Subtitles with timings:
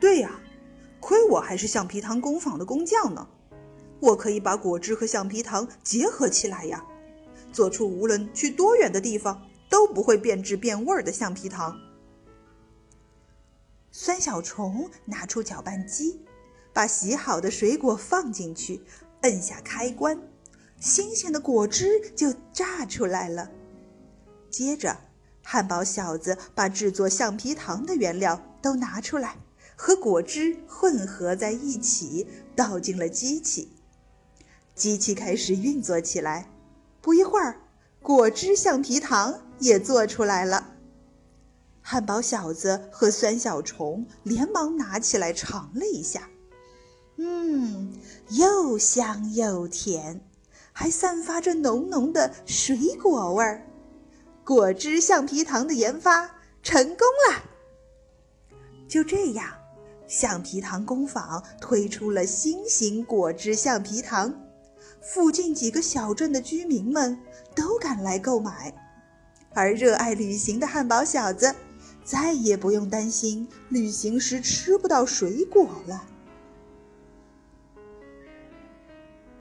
[0.00, 0.40] 对呀，
[0.98, 3.28] 亏我还是橡皮糖工坊的工匠呢，
[4.00, 6.82] 我可以把果汁和橡皮糖结合起来呀，
[7.52, 11.78] 做出无论去多远的地方都不会变质变味儿的橡皮糖。
[13.92, 16.24] 酸小虫拿出搅拌机，
[16.72, 18.80] 把洗好的水果放进去，
[19.22, 20.18] 摁下开关，
[20.78, 23.50] 新鲜的果汁就榨出来了。
[24.48, 24.96] 接着，
[25.42, 29.36] 汉堡小子把制作橡皮糖的原料都拿出来，
[29.82, 33.72] 和果汁混合在一起，倒进了机器。
[34.74, 36.50] 机器开始运作起来，
[37.00, 37.62] 不一会儿，
[38.02, 40.74] 果汁橡皮糖也做出来了。
[41.80, 46.28] 汉堡小子和酸小虫连忙拿起来尝了一下，
[47.16, 47.90] 嗯，
[48.28, 50.20] 又香又甜，
[50.72, 53.66] 还散发着浓浓的水果味儿。
[54.44, 56.30] 果汁橡皮糖的研发
[56.62, 56.98] 成功
[57.30, 57.44] 了。
[58.86, 59.50] 就这样，
[60.10, 64.34] 橡皮糖工坊推出了新型果汁橡皮糖，
[65.00, 67.16] 附近几个小镇的居民们
[67.54, 68.74] 都赶来购买，
[69.54, 71.54] 而热爱旅行的汉堡小子
[72.04, 76.04] 再也不用担心旅行时吃不到水果了。